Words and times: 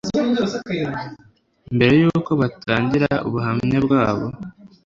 mbere 1.75 1.93
y 2.01 2.03
uko 2.17 2.31
batangira 2.41 3.09
ubuhamya 3.27 3.79
bwabo 3.85 4.27